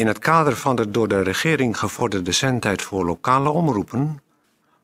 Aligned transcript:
In 0.00 0.06
het 0.06 0.18
kader 0.18 0.56
van 0.56 0.76
de 0.76 0.90
door 0.90 1.08
de 1.08 1.22
regering 1.22 1.78
gevorderde 1.78 2.32
zendtijd 2.32 2.82
voor 2.82 3.04
lokale 3.04 3.50
omroepen 3.50 4.22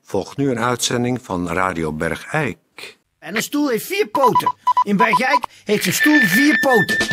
volgt 0.03 0.37
nu 0.37 0.51
een 0.51 0.59
uitzending 0.59 1.19
van 1.23 1.49
Radio 1.49 1.93
Bergijk. 1.93 2.99
En 3.19 3.37
een 3.37 3.43
stoel 3.43 3.69
heeft 3.69 3.87
vier 3.87 4.07
poten. 4.07 4.55
In 4.83 4.97
Bergijk 4.97 5.45
heeft 5.65 5.87
een 5.87 5.93
stoel 5.93 6.21
vier 6.21 6.59
poten. 6.59 7.07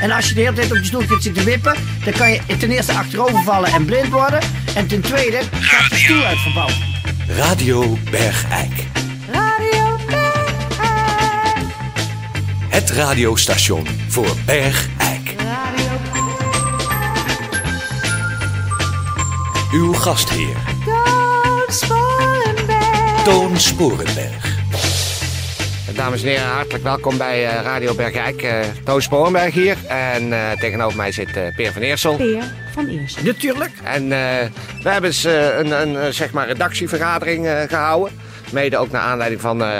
En 0.00 0.10
als 0.10 0.28
je 0.28 0.34
de 0.34 0.40
hele 0.40 0.52
tijd 0.52 0.70
op 0.70 0.76
je 0.76 0.84
stoel 0.84 1.00
gaat 1.00 1.22
zitten 1.22 1.44
wippen, 1.44 1.76
dan 2.04 2.12
kan 2.12 2.30
je 2.30 2.56
ten 2.58 2.70
eerste 2.70 2.92
achterover 2.92 3.42
vallen 3.42 3.72
en 3.72 3.84
blind 3.84 4.08
worden. 4.08 4.40
En 4.74 4.86
ten 4.86 5.00
tweede 5.00 5.42
gaat 5.50 5.90
de 5.90 5.96
stoel 5.96 6.22
uit 6.22 6.38
verbouwen. 6.38 6.76
Radio 7.28 7.96
Bergijk. 8.10 8.86
Radio 9.30 9.96
Bergijk. 10.06 11.66
Het 12.68 12.90
radiostation 12.90 13.86
voor 14.08 14.36
Bergijk. 14.46 15.21
Uw 19.72 19.92
gastheer, 19.92 20.56
Toon 20.84 21.64
Sporenberg. 21.68 23.22
Toon 23.24 23.56
Sporenberg. 23.58 24.50
Dames 25.94 26.22
en 26.22 26.28
heren, 26.28 26.46
hartelijk 26.46 26.84
welkom 26.84 27.16
bij 27.18 27.46
eh, 27.48 27.62
Radio 27.62 27.94
Bergijk. 27.94 28.42
eh 28.42 28.58
Toon 28.84 29.02
Sporenberg 29.02 29.54
hier. 29.54 29.76
En 29.88 30.32
eh, 30.32 30.50
tegenover 30.60 30.96
mij 30.96 31.12
zit 31.12 31.36
eh, 31.36 31.42
Peer 31.56 31.72
van 31.72 31.82
Eersel. 31.82 32.16
Peer 32.16 32.42
van 32.74 32.86
Eersel. 32.88 33.22
Natuurlijk. 33.22 33.70
En 33.84 34.02
eh, 34.02 34.48
we 34.82 34.88
hebben 34.88 35.10
eens 35.10 35.24
een, 35.24 35.70
een 35.82 36.14
zeg 36.14 36.30
maar 36.32 36.46
redactievergadering 36.46 37.46
eh, 37.46 37.60
gehouden. 37.68 38.12
Mede 38.52 38.76
ook 38.78 38.90
naar 38.90 39.02
aanleiding 39.02 39.40
van 39.40 39.62
eh, 39.64 39.70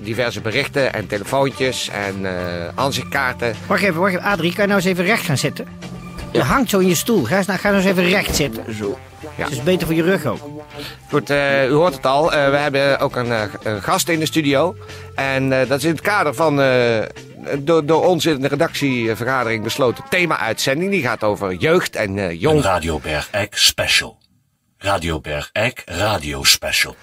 diverse 0.00 0.40
berichten 0.40 0.92
en 0.92 1.06
telefoontjes 1.06 1.88
en 1.88 2.26
eh 2.26 2.32
aanzichtkaarten. 2.74 3.54
Wacht 3.66 3.82
even, 3.82 4.00
wacht 4.00 4.12
even. 4.14 4.24
Adrie, 4.24 4.52
kan 4.52 4.62
je 4.62 4.68
nou 4.70 4.80
eens 4.80 4.90
even 4.90 5.04
recht 5.04 5.24
gaan 5.24 5.38
zitten? 5.38 5.66
Je 6.32 6.42
hangt 6.42 6.70
zo 6.70 6.78
in 6.78 6.88
je 6.88 6.94
stoel. 6.94 7.24
Ga 7.24 7.36
eens, 7.36 7.46
nou, 7.46 7.58
ga 7.58 7.72
eens 7.74 7.84
even 7.84 8.08
recht 8.08 8.36
zitten. 8.36 8.74
Zo. 8.74 8.98
Ja. 9.36 9.44
Dat 9.44 9.52
is 9.52 9.62
beter 9.62 9.86
voor 9.86 9.96
je 9.96 10.02
rug 10.02 10.26
ook. 10.26 10.38
Goed, 11.08 11.30
eh, 11.30 11.68
u 11.68 11.72
hoort 11.72 11.94
het 11.94 12.06
al. 12.06 12.32
Eh, 12.32 12.50
we 12.50 12.56
hebben 12.56 12.98
ook 12.98 13.16
een, 13.16 13.32
eh, 13.32 13.42
een 13.62 13.82
gast 13.82 14.08
in 14.08 14.18
de 14.18 14.26
studio. 14.26 14.76
En 15.14 15.52
eh, 15.60 15.68
dat 15.68 15.78
is 15.78 15.84
in 15.84 15.90
het 15.90 16.00
kader 16.00 16.34
van 16.34 16.60
eh, 16.60 16.98
door, 17.58 17.86
door 17.86 18.06
ons 18.06 18.26
in 18.26 18.40
de 18.40 18.48
redactievergadering 18.48 19.62
besloten 19.62 20.04
thema-uitzending. 20.08 20.90
Die 20.90 21.02
gaat 21.02 21.22
over 21.24 21.54
jeugd 21.54 21.96
en 21.96 22.18
eh, 22.18 22.24
Een 22.28 22.38
jong. 22.38 22.62
Radio 22.62 22.98
Bergijk 22.98 23.56
special. 23.56 24.18
Radio 24.78 25.20
Bergijk 25.20 25.82
radio 25.86 26.44
special. 26.44 26.96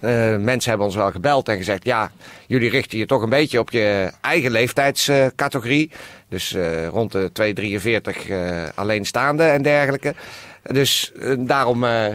Eh, 0.00 0.36
mensen 0.36 0.68
hebben 0.68 0.86
ons 0.86 0.96
wel 0.96 1.10
gebeld 1.10 1.48
en 1.48 1.56
gezegd: 1.56 1.84
ja, 1.84 2.10
jullie 2.46 2.70
richten 2.70 2.98
je 2.98 3.06
toch 3.06 3.22
een 3.22 3.28
beetje 3.28 3.58
op 3.58 3.70
je 3.70 4.12
eigen 4.20 4.50
leeftijdscategorie. 4.50 5.90
dus 6.28 6.52
eh, 6.54 6.86
rond 6.88 7.12
de 7.12 7.30
243 7.32 8.28
eh 8.28 8.62
alleenstaande 8.74 9.42
en 9.42 9.62
dergelijke. 9.62 10.14
Dus 10.62 11.12
daarom 11.38 11.84
eh, 11.84 12.06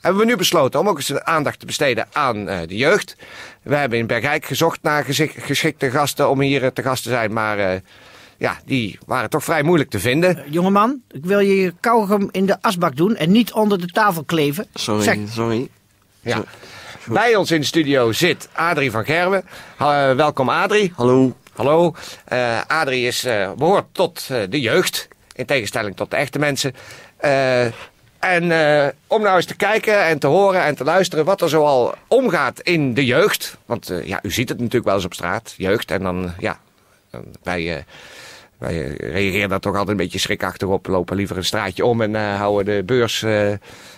hebben 0.00 0.20
we 0.20 0.26
nu 0.26 0.36
besloten 0.36 0.80
om 0.80 0.88
ook 0.88 0.96
eens 0.96 1.14
aandacht 1.20 1.58
te 1.60 1.66
besteden 1.66 2.06
aan 2.12 2.48
eh, 2.48 2.58
de 2.68 2.76
jeugd. 2.76 3.16
We 3.62 3.74
hebben 3.76 3.98
in 3.98 4.06
Bergijk 4.06 4.44
gezocht 4.44 4.82
naar 4.82 5.04
geschikte 5.38 5.90
gasten 5.90 6.28
om 6.28 6.40
hier 6.40 6.72
te 6.72 6.82
gast 6.82 7.02
te 7.02 7.08
zijn, 7.08 7.32
maar. 7.32 7.58
eh, 7.58 7.80
ja, 8.36 8.58
die 8.64 8.98
waren 9.06 9.30
toch 9.30 9.44
vrij 9.44 9.62
moeilijk 9.62 9.90
te 9.90 9.98
vinden. 10.00 10.42
Jongeman, 10.50 11.00
ik 11.10 11.24
wil 11.24 11.38
je 11.38 11.56
je 11.56 11.74
kauwgom 11.80 12.28
in 12.30 12.46
de 12.46 12.56
asbak 12.60 12.96
doen 12.96 13.16
en 13.16 13.30
niet 13.30 13.52
onder 13.52 13.80
de 13.80 13.86
tafel 13.86 14.24
kleven. 14.24 14.66
Sorry, 14.74 15.02
Zeg, 15.02 15.16
sorry. 15.30 15.68
Ja. 16.20 16.44
Bij 17.06 17.34
ons 17.36 17.50
in 17.50 17.60
de 17.60 17.66
studio 17.66 18.12
zit 18.12 18.48
Adrie 18.52 18.90
van 18.90 19.04
Gerwen. 19.04 19.44
Ha- 19.76 20.14
welkom 20.14 20.48
Adrie. 20.48 20.92
Hallo. 20.96 21.36
Hallo. 21.54 21.94
Eh, 22.24 22.60
Adrie 22.66 23.06
is, 23.06 23.24
eh, 23.24 23.52
behoort 23.52 23.84
tot 23.92 24.26
eh, 24.30 24.38
de 24.48 24.60
jeugd. 24.60 25.08
In 25.34 25.46
tegenstelling 25.46 25.96
tot 25.96 26.10
de 26.10 26.16
echte 26.16 26.38
mensen. 26.38 26.74
Eh, 27.16 27.64
en 28.18 28.50
eh, 28.52 28.86
om 29.06 29.22
nou 29.22 29.36
eens 29.36 29.46
te 29.46 29.56
kijken 29.56 30.04
en 30.04 30.18
te 30.18 30.26
horen 30.26 30.62
en 30.64 30.74
te 30.74 30.84
luisteren 30.84 31.24
wat 31.24 31.40
er 31.40 31.48
zoal 31.48 31.94
omgaat 32.08 32.60
in 32.60 32.94
de 32.94 33.04
jeugd. 33.04 33.56
Want 33.66 33.90
eh, 33.90 34.06
ja, 34.06 34.18
u 34.22 34.30
ziet 34.30 34.48
het 34.48 34.58
natuurlijk 34.58 34.84
wel 34.86 34.94
eens 34.94 35.04
op 35.04 35.14
straat, 35.14 35.54
jeugd. 35.56 35.90
En 35.90 36.02
dan, 36.02 36.24
eh, 36.24 36.30
ja, 36.38 36.58
dan 37.10 37.24
wij, 38.62 38.94
reageren 38.98 39.48
daar 39.48 39.60
toch 39.60 39.72
altijd 39.72 39.90
een 39.90 39.96
beetje 39.96 40.18
schrikachtig 40.18 40.68
op. 40.68 40.86
Lopen 40.86 41.16
liever 41.16 41.36
een 41.36 41.44
straatje 41.44 41.84
om 41.84 42.02
en 42.02 42.16
eh, 42.16 42.36
houden 42.36 42.76
de 42.76 42.84
beurs 42.84 43.22
eh, 43.22 43.52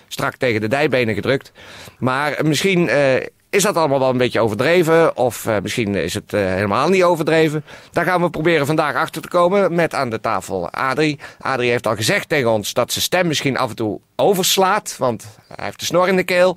strak 0.09 0.37
tegen 0.37 0.61
de 0.61 0.69
dijbenen 0.69 1.15
gedrukt. 1.15 1.53
Maar 1.99 2.39
misschien 2.43 2.89
eh, 2.89 3.15
is 3.51 3.63
dat 3.63 3.77
allemaal 3.77 3.99
wel 3.99 4.11
een 4.11 4.17
beetje 4.17 4.41
overdreven. 4.41 5.17
Of 5.17 5.49
misschien 5.63 5.95
is 5.95 6.15
het 6.15 6.31
helemaal 6.31 6.89
niet 6.89 7.03
overdreven. 7.03 7.65
Daar 7.91 8.05
gaan 8.05 8.23
we 8.23 8.31
proberen 8.31 8.67
vandaag 8.67 8.95
achter 8.95 9.23
te 9.23 9.29
komen 9.29 9.75
met 9.75 9.95
aan 9.95 10.11
de 10.11 10.21
tafel 10.21 10.71
Adrie. 10.71 11.19
Adrie 11.41 11.71
heeft 11.71 11.87
al 11.87 11.97
gezegd 11.97 12.29
tegen 12.29 12.51
ons 12.51 12.73
dat 12.73 12.93
zijn 12.93 13.05
stem 13.05 13.27
misschien 13.27 13.57
af 13.57 13.71
en 13.71 13.77
toe 13.77 14.01
overslaat. 14.17 14.97
Want 14.99 15.27
hij 15.57 15.65
heeft 15.65 15.81
de 15.81 15.85
snor 15.85 16.09
in 16.09 16.17
de 16.17 16.25
keel. 16.25 16.57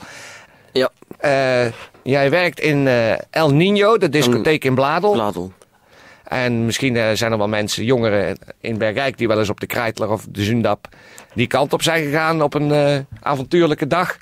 Ja, 0.71 0.89
jij 2.03 2.29
werkt 2.29 2.59
in 2.59 2.87
El 3.29 3.53
Nino, 3.53 3.97
de 3.97 4.09
discotheek 4.09 4.63
in 4.63 4.75
Bladel. 4.75 5.11
Bladel. 5.11 5.51
En 6.27 6.65
misschien 6.65 6.95
eh, 6.95 7.09
zijn 7.13 7.31
er 7.31 7.37
wel 7.37 7.47
mensen, 7.47 7.85
jongeren 7.85 8.37
in 8.61 8.77
Bergijk, 8.77 9.17
die 9.17 9.27
wel 9.27 9.39
eens 9.39 9.49
op 9.49 9.59
de 9.59 9.65
Kreitler 9.65 10.11
of 10.11 10.25
de 10.29 10.43
Zundap 10.43 10.87
die 11.33 11.47
kant 11.47 11.73
op 11.73 11.81
zijn 11.81 12.03
gegaan 12.03 12.41
op 12.41 12.53
een 12.53 12.71
eh, 12.71 12.99
avontuurlijke 13.21 13.87
dag. 13.87 14.17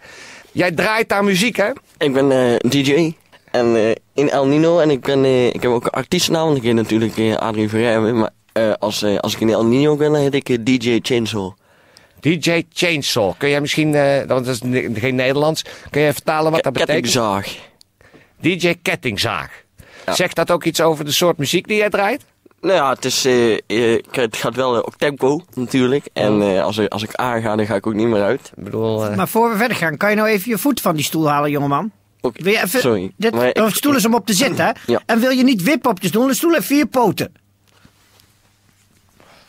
Jij 0.51 0.71
draait 0.71 1.09
daar 1.09 1.23
muziek, 1.23 1.55
hè? 1.55 1.69
Ik 1.97 2.13
ben 2.13 2.31
eh, 2.31 2.69
DJ 2.69 3.13
en, 3.51 3.95
in 4.13 4.29
El 4.29 4.47
Nino 4.47 4.79
en 4.79 4.89
ik, 4.89 5.01
ben, 5.01 5.25
ik 5.53 5.61
heb 5.61 5.71
ook 5.71 5.85
een 5.85 5.89
artiestennaam, 5.89 6.45
want 6.45 6.57
ik 6.57 6.63
heet 6.63 6.73
natuurlijk 6.73 7.39
Adrie 7.39 7.69
Verrijmen. 7.69 8.17
Maar 8.17 8.31
als, 8.77 9.03
als 9.03 9.33
ik 9.33 9.39
in 9.39 9.49
El 9.49 9.65
Nino 9.65 9.95
ben, 9.95 10.11
dan 10.11 10.21
heet 10.21 10.33
ik 10.33 10.65
DJ 10.65 10.99
Chainsaw. 11.01 11.51
DJ 12.19 12.63
Chainsaw. 12.73 13.33
Kun 13.37 13.49
jij 13.49 13.61
misschien, 13.61 13.91
want 14.27 14.45
dat 14.45 14.47
is 14.47 14.59
geen 14.93 15.15
Nederlands, 15.15 15.65
kun 15.89 16.01
je 16.01 16.13
vertalen 16.13 16.51
wat 16.51 16.63
dat 16.63 16.73
betekent? 16.73 17.01
Kettingzaag. 17.01 17.55
DJ 18.39 18.75
Kettingzaag. 18.81 19.64
Zegt 20.13 20.35
dat 20.35 20.51
ook 20.51 20.63
iets 20.63 20.81
over 20.81 21.05
de 21.05 21.11
soort 21.11 21.37
muziek 21.37 21.67
die 21.67 21.77
jij 21.77 21.89
draait? 21.89 22.23
Nou 22.61 22.73
ja, 22.77 22.89
het, 22.89 23.05
is, 23.05 23.25
eh, 23.25 23.53
eh, 23.67 24.03
het 24.11 24.37
gaat 24.37 24.55
wel 24.55 24.75
eh, 24.75 24.81
op 24.85 24.95
tempo 24.97 25.41
natuurlijk. 25.53 26.05
En 26.13 26.41
eh, 26.41 26.63
als, 26.63 26.77
ik- 26.77 26.91
als 26.91 27.03
ik 27.03 27.13
aanga, 27.15 27.55
dan 27.55 27.65
ga 27.65 27.75
ik 27.75 27.87
ook 27.87 27.93
niet 27.93 28.07
meer 28.07 28.23
uit. 28.23 28.51
Ik 28.57 28.63
bedoel, 28.63 29.15
Maar 29.15 29.27
voor 29.27 29.49
we 29.51 29.57
verder 29.57 29.77
gaan, 29.77 29.97
kan 29.97 30.09
je 30.09 30.15
nou 30.15 30.27
even 30.27 30.49
je 30.49 30.57
voet 30.57 30.81
van 30.81 30.95
die 30.95 31.05
stoel 31.05 31.29
halen, 31.29 31.51
jongeman? 31.51 31.91
Oké, 32.21 32.43
Wil 32.43 32.51
je 32.53 32.61
even, 32.63 32.79
Sorry. 32.79 33.11
Dit, 33.17 33.35
ik- 33.35 33.57
een 33.57 33.71
stoel 33.71 33.95
is 33.95 34.05
om 34.05 34.13
op 34.13 34.25
te 34.25 34.33
zitten, 34.33 34.65
hè? 34.65 34.71
Ja. 34.85 35.01
En 35.05 35.19
wil 35.19 35.29
je 35.29 35.43
niet 35.43 35.61
wippen 35.63 35.91
op 35.91 36.01
je 36.01 36.07
stoel? 36.07 36.51
Heeft 36.53 36.65
vier 36.65 36.85
poten. 36.85 37.33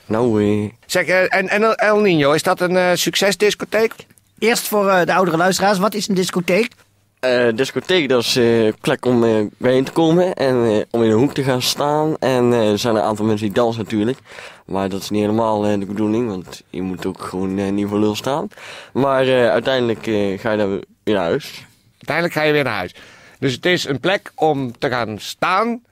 Nou, 0.07 0.43
eh, 0.65 0.71
zeg, 0.87 1.07
en, 1.07 1.49
en 1.49 1.77
El 1.77 2.01
Nino, 2.01 2.33
is 2.33 2.43
dat 2.43 2.61
een 2.61 2.99
succesdiscotheek? 2.99 3.93
Eerst 4.39 4.69
voor 4.69 4.89
eh, 4.89 5.07
de 5.07 5.15
oudere 5.15 5.37
luisteraars, 5.37 5.79
wat 5.79 5.95
is 5.95 6.09
een 6.09 6.15
discotheek? 6.15 6.73
Eh, 7.21 7.49
discotheek, 7.55 8.09
dat 8.09 8.23
is 8.23 8.37
eh, 8.37 8.65
een 8.65 8.77
plek 8.81 9.05
om 9.05 9.25
eh, 9.25 9.47
bijeen 9.57 9.85
te 9.85 9.93
komen 9.93 10.35
en 10.35 10.65
eh, 10.65 10.83
om 10.91 11.03
in 11.03 11.11
een 11.11 11.19
hoek 11.19 11.35
te 11.35 11.43
gaan 11.43 11.63
staan. 11.63 12.17
En 12.19 12.53
eh, 12.53 12.71
er 12.71 12.79
zijn 12.79 12.97
een 12.97 13.03
aantal 13.03 13.25
mensen 13.25 13.47
die 13.47 13.55
dansen 13.55 13.83
natuurlijk. 13.83 14.19
Maar 14.67 14.89
dat 14.89 15.01
is 15.01 15.11
niet 15.11 15.21
helemaal 15.21 15.67
eh, 15.67 15.79
de 15.79 15.87
bedoeling, 15.87 16.29
want 16.29 16.63
je 16.71 16.83
moet 16.83 17.07
ook 17.07 17.23
gewoon 17.23 17.59
eh, 17.59 17.71
niet 17.71 17.89
voor 17.89 17.99
lul 17.99 18.15
staan. 18.15 18.49
Maar 18.93 19.23
eh, 19.27 19.49
uiteindelijk 19.51 20.07
eh, 20.07 20.39
ga 20.39 20.51
je 20.51 20.57
dan 20.59 20.69
weer 21.05 21.15
naar 21.15 21.25
huis. 21.25 21.65
Uiteindelijk 21.93 22.37
ga 22.37 22.43
je 22.43 22.53
weer 22.53 22.65
naar 22.65 22.77
huis. 22.77 22.95
Dus 23.39 23.53
het 23.53 23.67
is 23.67 23.85
een 23.85 24.01
plek 24.01 24.33
om 24.35 24.79
te 24.79 24.89
gaan 24.89 25.19
staan. 25.19 25.83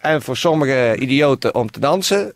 En 0.00 0.22
voor 0.22 0.36
sommige 0.36 0.96
idioten 0.98 1.54
om 1.54 1.70
te 1.70 1.80
dansen. 1.80 2.32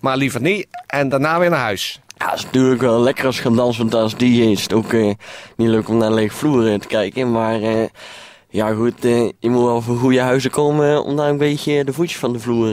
Maar 0.00 0.16
liever 0.16 0.40
niet. 0.40 0.66
En 0.86 1.08
daarna 1.08 1.38
weer 1.38 1.50
naar 1.50 1.58
huis. 1.58 2.00
Ja, 2.16 2.30
het 2.30 2.38
is 2.38 2.44
natuurlijk 2.44 2.80
wel 2.80 3.00
lekker 3.00 3.26
als 3.26 3.36
je 3.36 3.42
gaat 3.42 3.56
dansen, 3.56 3.82
want 3.82 3.94
als 3.94 4.16
DJ 4.16 4.40
is 4.40 4.62
het 4.62 4.72
ook 4.72 4.92
eh, 4.92 5.10
niet 5.56 5.68
leuk 5.68 5.88
om 5.88 5.96
naar 5.96 6.08
een 6.08 6.14
leeg 6.14 6.34
vloer 6.34 6.78
te 6.78 6.88
kijken. 6.88 7.32
Maar 7.32 7.62
eh, 7.62 7.84
ja 8.48 8.74
goed, 8.74 9.04
eh, 9.04 9.28
je 9.38 9.50
moet 9.50 9.62
wel 9.64 9.80
voor 9.82 9.96
goede 9.96 10.20
huizen 10.20 10.50
komen 10.50 11.04
om 11.04 11.16
daar 11.16 11.28
een 11.28 11.38
beetje 11.38 11.84
de 11.84 11.92
voetjes 11.92 12.18
van 12.18 12.32
de 12.32 12.38
vloer 12.40 12.72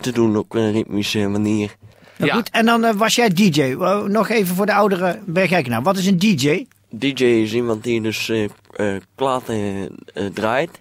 te 0.00 0.12
doen 0.12 0.36
op 0.36 0.54
een 0.54 0.72
ritmische 0.72 1.28
manier. 1.28 1.76
Nou, 2.16 2.30
Ja. 2.30 2.36
goed, 2.36 2.50
en 2.50 2.66
dan 2.66 2.96
was 2.96 3.14
jij 3.14 3.28
DJ. 3.28 3.74
Nog 4.06 4.28
even 4.28 4.54
voor 4.54 4.66
de 4.66 4.74
oudere 4.74 5.18
Bergijkenaar. 5.26 5.82
Wat 5.82 5.96
is 5.96 6.06
een 6.06 6.18
DJ? 6.18 6.66
DJ 6.90 7.24
is 7.24 7.52
iemand 7.52 7.84
die 7.84 8.00
dus 8.00 8.28
eh 8.28 8.48
eh, 8.80 8.96
platen 9.14 9.88
eh, 10.14 10.24
draait. 10.34 10.80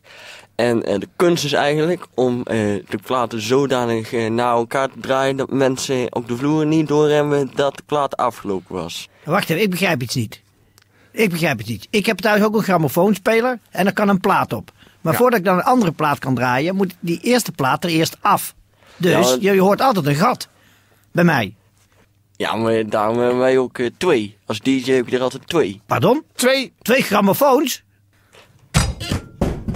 En 0.60 0.84
eh, 0.84 1.00
de 1.00 1.08
kunst 1.16 1.44
is 1.44 1.54
eigenlijk 1.54 2.08
om 2.14 2.44
eh, 2.44 2.58
de 2.90 3.00
platen 3.06 3.42
zodanig 3.42 4.14
eh, 4.14 4.30
naar 4.30 4.52
elkaar 4.52 4.90
te 4.90 5.00
draaien 5.00 5.38
dat 5.38 5.52
mensen 5.52 6.16
op 6.16 6.28
de 6.28 6.36
vloer 6.36 6.66
niet 6.66 6.88
doorhebben 6.88 7.52
dat 7.56 7.78
de 7.78 7.84
plaat 7.86 8.18
afgelopen 8.18 8.76
was. 8.76 9.10
Wacht 9.24 9.50
even, 9.50 9.64
ik 9.64 9.70
begrijp 9.70 10.02
iets 10.02 10.16
niet. 10.16 10.42
Ik 11.12 11.30
begrijp 11.30 11.58
het 11.58 11.68
niet. 11.68 11.88
Ik 11.90 12.06
heb 12.06 12.18
thuis 12.18 12.44
ook 12.44 12.56
een 12.56 12.64
grammofoonspeler 12.64 13.60
en 13.70 13.86
er 13.86 13.94
kan 13.94 14.10
een 14.10 14.20
plaat 14.20 14.54
op. 14.54 14.72
Maar 15.02 15.16
voordat 15.16 15.40
ik 15.40 15.46
dan 15.46 15.58
een 15.58 15.64
andere 15.64 15.92
plaat 15.92 16.20
kan 16.20 16.36
draaien, 16.36 16.76
moet 16.76 16.96
die 17.00 17.20
eerste 17.22 17.52
plaat 17.52 17.84
er 17.84 17.90
eerst 17.90 18.18
af. 18.22 18.56
Dus 18.98 19.30
Ja, 19.30 19.38
je, 19.40 19.54
je 19.54 19.62
hoort 19.62 19.82
altijd 19.82 20.06
een 20.06 20.16
gat. 20.16 20.48
Bij 21.12 21.24
mij. 21.24 21.56
Ja, 22.36 22.56
maar 22.56 22.90
daarom 22.90 23.20
hebben 23.20 23.40
wij 23.40 23.58
ook 23.58 23.80
twee. 23.98 24.38
Als 24.46 24.60
DJ 24.60 24.92
heb 24.92 25.10
je 25.10 25.16
er 25.16 25.24
altijd 25.24 25.48
twee. 25.48 25.82
Pardon? 25.86 26.24
Twee. 26.36 26.74
Twee 26.82 27.02
grammofoons? 27.02 27.84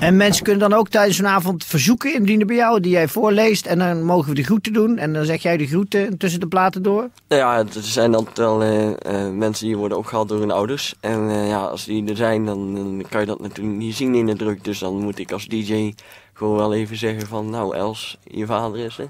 En 0.03 0.17
mensen 0.17 0.43
kunnen 0.43 0.69
dan 0.69 0.79
ook 0.79 0.89
tijdens 0.89 1.17
zo'n 1.17 1.27
avond 1.27 1.65
verzoeken 1.65 2.13
indienen 2.13 2.47
bij 2.47 2.55
jou, 2.55 2.79
die 2.79 2.91
jij 2.91 3.07
voorleest. 3.07 3.65
En 3.65 3.79
dan 3.79 4.03
mogen 4.03 4.29
we 4.29 4.35
de 4.35 4.43
groeten 4.43 4.73
doen. 4.73 4.97
En 4.97 5.13
dan 5.13 5.25
zeg 5.25 5.41
jij 5.41 5.57
de 5.57 5.67
groeten 5.67 6.17
tussen 6.17 6.39
de 6.39 6.47
platen 6.47 6.83
door. 6.83 7.09
Nou 7.27 7.41
ja, 7.41 7.57
er 7.57 7.67
zijn 7.71 8.15
altijd 8.15 8.37
wel 8.37 8.61
eh, 8.63 8.89
eh, 8.89 9.33
mensen 9.33 9.65
die 9.65 9.77
worden 9.77 9.97
opgehaald 9.97 10.29
door 10.29 10.39
hun 10.39 10.51
ouders. 10.51 10.93
En 10.99 11.29
eh, 11.29 11.47
ja, 11.47 11.59
als 11.63 11.85
die 11.85 12.09
er 12.09 12.15
zijn, 12.15 12.45
dan, 12.45 12.75
dan 12.75 13.03
kan 13.09 13.19
je 13.19 13.25
dat 13.25 13.39
natuurlijk 13.41 13.77
niet 13.77 13.95
zien 13.95 14.15
in 14.15 14.25
de 14.25 14.35
druk. 14.35 14.63
Dus 14.63 14.79
dan 14.79 14.95
moet 15.03 15.19
ik 15.19 15.31
als 15.31 15.47
DJ 15.47 15.93
gewoon 16.33 16.57
wel 16.57 16.73
even 16.73 16.97
zeggen 16.97 17.27
van... 17.27 17.49
Nou 17.49 17.75
Els, 17.75 18.17
je 18.23 18.45
vader 18.45 18.79
is 18.85 18.97
er. 18.97 19.09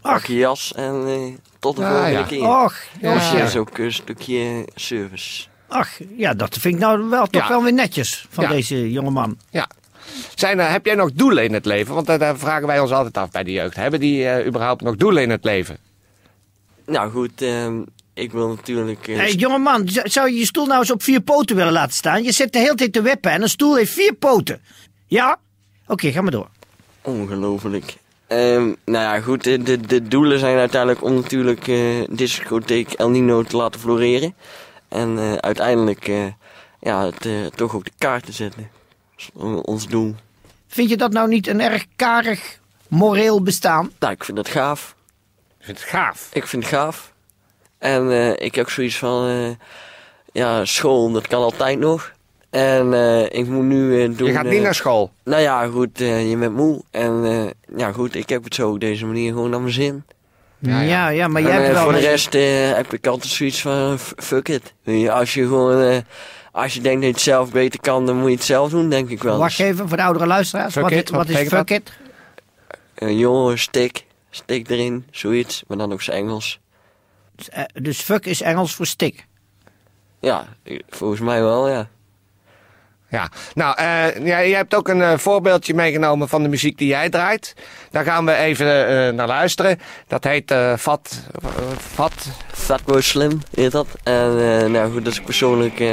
Pak 0.00 0.24
je 0.24 0.34
jas 0.36 0.72
en 0.74 1.04
eh, 1.06 1.34
tot 1.58 1.76
de 1.76 1.82
Ja, 1.82 1.88
volgende 1.90 2.18
ja. 2.18 2.24
keer. 2.24 2.48
Och, 2.64 2.74
Ja. 3.00 3.38
Dat 3.38 3.48
is 3.48 3.56
ook 3.56 3.78
een 3.78 3.92
stukje 3.92 4.68
service. 4.74 5.46
Ach, 5.68 5.90
ja, 6.16 6.34
dat 6.34 6.56
vind 6.58 6.74
ik 6.74 6.80
nou 6.80 7.08
wel 7.08 7.26
toch 7.26 7.42
Ja. 7.42 7.48
wel 7.48 7.62
weer 7.62 7.72
netjes 7.72 8.26
van 8.30 8.44
Ja. 8.44 8.50
deze 8.50 8.90
jongeman. 8.90 9.38
Ja. 9.50 9.68
Zijn 10.34 10.58
er, 10.58 10.70
heb 10.70 10.86
jij 10.86 10.94
nog 10.94 11.12
doelen 11.12 11.44
in 11.44 11.52
het 11.54 11.64
leven? 11.64 11.94
Want 11.94 12.06
daar 12.06 12.38
vragen 12.38 12.66
wij 12.66 12.80
ons 12.80 12.90
altijd 12.90 13.16
af 13.16 13.30
bij 13.30 13.44
de 13.44 13.52
jeugd. 13.52 13.76
Hebben 13.76 14.00
die 14.00 14.28
eh, 14.28 14.46
überhaupt 14.46 14.82
nog 14.82 14.96
doelen 14.96 15.22
in 15.22 15.30
het 15.30 15.44
leven? 15.44 15.78
Nou 16.86 17.10
goed, 17.10 17.42
ehm, 17.42 17.82
ik 18.14 18.32
wil 18.32 18.48
natuurlijk... 18.48 19.08
eh, 19.08 19.16
Hé, 19.16 19.32
jongeman, 19.36 19.82
zou 19.88 20.30
je 20.30 20.38
je 20.38 20.44
stoel 20.44 20.66
nou 20.66 20.78
eens 20.80 20.90
op 20.90 21.02
vier 21.02 21.20
poten 21.20 21.56
willen 21.56 21.72
laten 21.72 21.94
staan? 21.94 22.22
Je 22.22 22.32
zit 22.32 22.52
de 22.52 22.58
hele 22.58 22.74
tijd 22.74 22.92
te 22.92 23.02
wippen 23.02 23.30
en 23.30 23.42
een 23.42 23.48
stoel 23.48 23.76
heeft 23.76 23.92
vier 23.92 24.14
poten. 24.14 24.60
Ja? 25.06 25.38
Oké, 25.86 26.10
ga 26.12 26.20
maar 26.20 26.30
door. 26.30 26.48
Ongelooflijk. 27.02 27.96
Ehm, 28.26 28.62
nou 28.84 29.04
ja, 29.04 29.20
goed, 29.20 29.44
de, 29.44 29.62
de, 29.62 29.80
de 29.80 30.02
doelen 30.02 30.38
zijn 30.38 30.56
uiteindelijk 30.58 31.04
om 31.04 31.14
natuurlijk 31.14 31.68
eh 31.68 31.78
discotheek 32.10 32.92
El 32.92 33.10
Nino 33.10 33.42
te 33.42 33.56
laten 33.56 33.80
floreren. 33.80 34.34
En 34.88 35.18
eh, 35.18 35.32
uiteindelijk 35.32 36.08
eh, 36.08 36.24
ja, 36.80 37.04
het 37.10 37.56
toch 37.56 37.74
op 37.74 37.84
de 37.84 37.90
kaart 37.98 38.26
te 38.26 38.32
zetten. 38.32 38.70
Is 39.20 39.30
ons 39.62 39.86
doel. 39.88 40.14
Vind 40.66 40.90
je 40.90 40.96
dat 40.96 41.12
nou 41.12 41.28
niet 41.28 41.46
een 41.46 41.60
erg 41.60 41.86
karig 41.96 42.58
moreel 42.88 43.42
bestaan? 43.42 43.92
Nou, 43.98 44.12
ik 44.12 44.24
vind 44.24 44.36
dat 44.36 44.48
gaaf. 44.48 44.94
Ik 45.58 45.64
vind 45.64 45.78
het 45.80 45.88
gaaf. 45.88 46.28
Ik 46.32 46.46
vind 46.46 46.62
het 46.62 46.72
gaaf. 46.72 47.12
En 47.78 48.10
eh, 48.10 48.30
ik 48.30 48.54
heb 48.54 48.64
ook 48.64 48.70
zoiets 48.70 48.98
van, 48.98 49.28
eh, 49.28 49.48
ja, 50.32 50.64
school, 50.64 51.10
dat 51.12 51.26
kan 51.26 51.42
altijd 51.42 51.78
nog. 51.78 52.12
En 52.50 52.94
eh, 52.94 53.22
ik 53.38 53.46
moet 53.46 53.64
nu 53.64 54.02
eh, 54.02 54.16
doen... 54.16 54.26
Je 54.26 54.32
gaat 54.34 54.44
niet 54.44 54.62
naar 54.62 54.74
school. 54.74 55.10
Nou 55.24 55.42
ja, 55.42 55.66
goed, 55.66 55.98
je 55.98 56.36
bent 56.38 56.54
moe. 56.56 56.82
En 56.90 57.24
eh, 57.24 57.78
ja, 57.78 57.92
goed, 57.92 58.14
ik 58.14 58.28
heb 58.28 58.44
het 58.44 58.54
zo 58.54 58.70
op 58.70 58.80
deze 58.80 59.06
manier 59.06 59.32
gewoon 59.32 59.50
naar 59.50 59.60
mijn 59.60 59.72
zin. 59.72 60.04
Ja, 60.58 60.80
Ja, 60.80 61.08
ja, 61.08 61.28
maar 61.28 61.42
En, 61.42 61.48
jij 61.48 61.60
hebt 61.62 61.74
wel... 61.74 61.82
voor 61.82 61.92
de 61.92 61.98
rest 61.98 62.34
eh, 62.34 62.72
heb 62.72 62.92
ik 62.92 63.06
altijd 63.06 63.32
zoiets 63.32 63.60
van, 63.60 63.98
fuck 63.98 64.48
it. 64.48 64.74
Als 65.10 65.34
je 65.34 65.42
gewoon, 65.42 65.82
eh, 65.82 65.98
als 66.52 66.74
je 66.74 66.80
denkt 66.80 66.96
dat 67.00 67.08
je 67.08 67.14
het 67.14 67.22
zelf 67.24 67.52
beter 67.52 67.80
kan, 67.80 68.06
dan 68.06 68.16
moet 68.16 68.28
je 68.28 68.34
het 68.34 68.44
zelf 68.44 68.70
doen, 68.70 68.88
denk 68.88 69.08
ik 69.08 69.22
wel. 69.22 69.38
Wacht 69.38 69.58
even 69.58 69.88
voor 69.88 69.96
de 69.96 70.02
oudere 70.02 70.26
luisteraars. 70.26 70.72
Fuck 70.72 70.82
wat, 70.82 70.92
it, 70.92 71.10
wat 71.10 71.26
wat 71.26 71.36
is 71.38 71.48
fuck 71.48 71.70
it? 71.70 71.92
Een 72.94 73.18
jongen, 73.18 73.58
stick, 73.58 74.04
stick 74.30 74.70
erin, 74.70 75.06
zoiets, 75.10 75.62
maar 75.66 75.76
dan 75.78 75.92
ook 75.92 76.02
zijn 76.02 76.16
Engels. 76.16 76.60
Eh, 77.48 77.64
Dus 77.72 78.00
fuck 78.00 78.26
is 78.26 78.40
Engels 78.40 78.74
voor 78.74 78.86
stik. 78.86 79.26
Ja, 80.20 80.46
volgens 80.88 81.20
mij 81.20 81.42
wel, 81.42 81.68
ja. 81.68 81.88
Ja, 83.10 83.28
nou, 83.54 83.74
eh, 83.76 84.26
ja, 84.26 84.38
je 84.38 84.54
hebt 84.54 84.74
ook 84.74 84.88
een 84.88 85.02
eh, 85.02 85.18
voorbeeldje 85.18 85.74
meegenomen 85.74 86.28
van 86.28 86.42
de 86.42 86.48
muziek 86.48 86.78
die 86.78 86.88
jij 86.88 87.08
draait. 87.10 87.54
Daar 87.90 88.04
gaan 88.04 88.24
we 88.26 88.34
even 88.34 88.88
eh, 88.88 89.12
naar 89.12 89.26
luisteren. 89.26 89.78
Dat 90.08 90.24
heet 90.24 90.50
eh 90.50 90.72
Fat, 90.78 91.20
eh, 91.42 91.48
Fat. 91.94 92.12
Fatboy 92.52 93.00
Slim 93.00 93.40
heet 93.54 93.72
dat. 93.72 93.86
En 94.02 94.38
eh, 94.62 94.66
nou 94.68 94.92
goed, 94.92 95.04
dat 95.04 95.12
is 95.12 95.20
persoonlijk, 95.20 95.80
eh, 95.80 95.88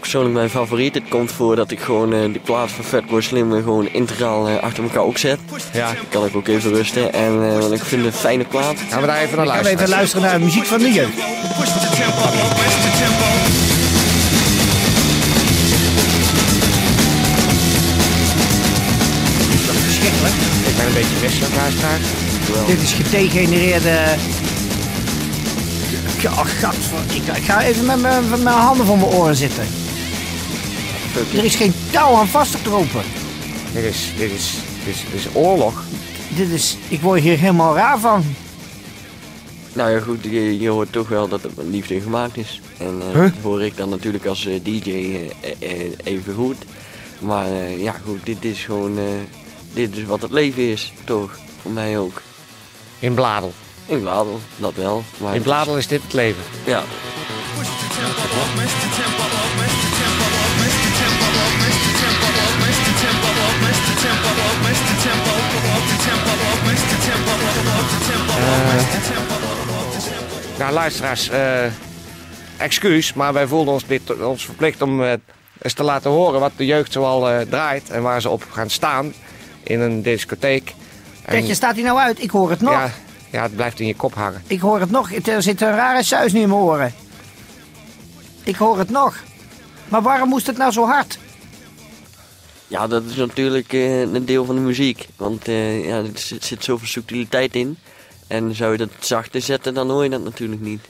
persoonlijk 0.00 0.34
mijn 0.34 0.50
favoriet. 0.50 0.94
Het 0.94 1.08
komt 1.08 1.32
voor 1.32 1.56
dat 1.56 1.70
ik 1.70 1.80
gewoon 1.80 2.12
eh, 2.12 2.20
die 2.20 2.40
plaat 2.40 2.70
van 2.70 2.84
Fatboy 2.84 3.20
Slim 3.20 3.54
eh, 3.56 3.62
gewoon 3.62 3.88
integraal 3.92 4.48
eh, 4.48 4.56
achter 4.62 4.82
elkaar 4.82 5.04
opzet. 5.04 5.38
Ja. 5.72 5.86
Dan 5.86 5.96
kan 6.08 6.26
ik 6.26 6.36
ook 6.36 6.48
even 6.48 6.72
rusten. 6.74 7.12
En 7.12 7.42
eh, 7.52 7.58
want 7.58 7.72
ik 7.72 7.82
vind 7.82 8.04
het 8.04 8.14
een 8.14 8.20
fijne 8.20 8.44
plaat. 8.44 8.76
Gaan 8.90 9.00
we 9.00 9.06
daar 9.06 9.18
even 9.18 9.36
naar 9.36 9.46
Dan 9.46 9.54
gaan 9.54 9.64
we 9.64 9.68
luisteren. 9.68 9.78
even 9.78 9.88
luisteren 9.88 10.24
naar 10.24 10.38
de 10.38 10.44
muziek 10.44 10.64
van 10.64 10.78
de 10.78 10.92
verschrikkelijk. 20.08 20.68
Ik 20.68 20.76
ben 20.76 20.86
een 20.86 20.92
beetje 20.92 21.20
misselijk, 21.22 21.54
luisteraar. 21.54 21.98
Dit 22.66 22.82
is 22.82 22.92
gedegenereerde... 22.92 24.14
Oh, 26.24 26.44
gadver. 26.44 26.98
Ik, 27.14 27.36
ik 27.36 27.44
ga 27.44 27.62
even 27.62 27.86
met 27.86 28.00
mijn, 28.00 28.28
met 28.28 28.42
mijn 28.42 28.56
handen 28.56 28.86
voor 28.86 28.98
mijn 28.98 29.10
oren 29.10 29.36
zitten. 29.36 29.64
Er 31.36 31.44
is 31.44 31.54
geen 31.54 31.74
touw 31.90 32.14
aan 32.16 32.28
vast 32.28 32.50
te 32.52 32.58
knopen. 32.62 33.02
Dit 33.72 33.84
is, 33.84 34.12
dit 34.16 34.30
is, 34.30 34.54
dit 34.84 34.94
is, 34.94 35.00
dit 35.10 35.20
is 35.20 35.26
oorlog. 35.32 35.82
Dit 36.28 36.48
is... 36.50 36.76
Ik 36.88 37.00
word 37.00 37.20
hier 37.20 37.38
helemaal 37.38 37.74
raar 37.74 37.98
van. 38.00 38.24
Nou 39.72 39.90
ja 39.90 40.00
goed, 40.00 40.24
je, 40.24 40.60
je 40.60 40.68
hoort 40.68 40.92
toch 40.92 41.08
wel 41.08 41.28
dat 41.28 41.42
het 41.42 41.56
met 41.56 41.66
liefde 41.66 42.00
gemaakt 42.00 42.36
is. 42.36 42.60
En 42.78 43.00
eh, 43.00 43.12
Huh? 43.12 43.22
dat 43.22 43.42
hoor 43.42 43.62
ik 43.62 43.76
dan 43.76 43.88
natuurlijk 43.88 44.26
als 44.26 44.46
eh, 44.46 44.54
DJ 44.62 44.90
eh, 45.58 45.70
even 46.04 46.34
goed. 46.34 46.56
Maar 47.18 47.48
ja 47.78 47.94
goed, 48.04 48.18
dit 48.24 48.44
is 48.44 48.64
gewoon... 48.64 48.98
eh, 49.78 49.90
dit 49.90 49.96
is 49.96 50.04
wat 50.04 50.22
het 50.22 50.30
leven 50.30 50.62
is, 50.62 50.92
toch? 51.04 51.38
Voor 51.62 51.70
mij 51.70 51.98
ook. 51.98 52.22
In 52.98 53.14
Bladel. 53.14 53.52
In 53.86 54.00
Bladel, 54.00 54.40
dat 54.56 54.74
wel. 54.74 55.04
Maar 55.16 55.34
In 55.34 55.42
Bladel 55.42 55.76
is 55.76 55.86
dit 55.86 56.02
het 56.02 56.12
leven. 56.12 56.42
Ja. 56.64 56.82
Nou, 70.58 70.72
luisteraars, 70.72 71.28
eh, 71.28 71.64
excuus, 72.56 73.12
maar 73.12 73.32
wij 73.32 73.46
voelden 73.46 73.72
ons, 73.72 73.86
dit, 73.86 74.22
ons 74.22 74.44
verplicht 74.44 74.82
om 74.82 75.02
eh, 75.02 75.12
eens 75.62 75.72
te 75.72 75.82
laten 75.82 76.10
horen 76.10 76.40
wat 76.40 76.52
de 76.56 76.66
jeugd 76.66 76.92
zoal 76.92 77.30
eh, 77.30 77.40
draait 77.40 77.90
en 77.90 78.02
waar 78.02 78.20
ze 78.20 78.28
op 78.28 78.44
gaan 78.50 78.70
staan 78.70 79.12
in 79.62 79.80
een 79.80 80.02
discotheek. 80.02 80.68
En- 81.24 81.32
Kijk, 81.34 81.44
je 81.46 81.54
staat 81.54 81.74
hier 81.74 81.84
nou 81.84 81.98
uit. 81.98 82.22
Ik 82.22 82.30
hoor 82.30 82.50
het 82.50 82.60
nog. 82.60 82.72
ja, 82.72 82.90
ja, 83.30 83.42
het 83.42 83.54
blijft 83.54 83.80
in 83.80 83.86
je 83.86 83.94
kop 83.96 84.14
hangen. 84.14 84.42
Ik 84.46 84.60
hoor 84.60 84.80
het 84.80 84.90
nog. 84.90 85.12
Er 85.12 85.42
zit 85.42 85.60
een 85.60 85.70
rare 85.74 86.02
suis 86.02 86.32
nu 86.32 86.40
in 86.40 86.48
mijn 86.48 86.60
oren. 86.60 86.94
Ik 88.44 88.56
hoor 88.56 88.78
het 88.78 88.90
nog. 88.90 89.16
Maar 89.88 90.02
waarom 90.02 90.28
moest 90.28 90.46
het 90.46 90.56
nou 90.56 90.72
zo 90.72 90.84
hard? 90.86 91.18
Ja, 92.68 92.86
dat 92.86 93.04
is 93.04 93.14
natuurlijk 93.16 93.72
eh, 93.72 94.00
een 94.00 94.24
deel 94.24 94.44
van 94.44 94.54
de 94.54 94.60
muziek. 94.60 95.08
Want 95.16 95.48
eh, 95.48 95.86
ja, 95.86 95.96
er 95.96 96.10
zit, 96.14 96.44
zit 96.44 96.64
zoveel 96.64 96.86
subtiliteit 96.86 97.54
in. 97.54 97.78
En 98.26 98.54
zou 98.54 98.72
je 98.72 98.78
dat 98.78 98.88
zachter 98.98 99.40
zetten, 99.40 99.74
dan 99.74 99.90
hoor 99.90 100.04
je 100.04 100.10
dat 100.10 100.24
natuurlijk 100.24 100.60
niet. 100.60 100.80